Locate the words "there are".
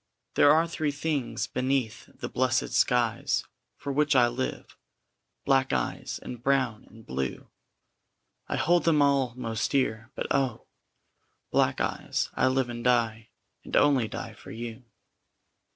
0.33-0.67